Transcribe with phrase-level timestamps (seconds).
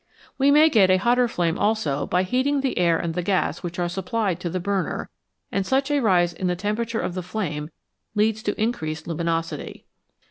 [0.39, 3.77] We may get a hotter flame also by heating the air and the gas which
[3.77, 5.11] are supplied to the burner,
[5.51, 7.69] and such a rise in the temperature of the flame
[8.15, 9.85] leads to increased luminosity.